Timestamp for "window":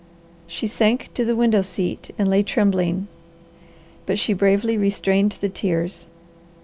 1.35-1.61